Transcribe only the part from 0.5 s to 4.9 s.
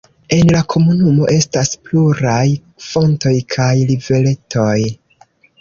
la komunumo estas pluraj fontoj kaj riveretoj.